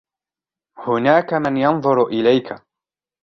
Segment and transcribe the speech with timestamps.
[0.79, 2.55] هناك من ينظر إليك.